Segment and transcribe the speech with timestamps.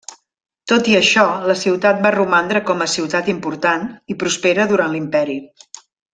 [0.71, 5.39] Tot i això la ciutat va romandre com a ciutat important i prospera durant l'imperi.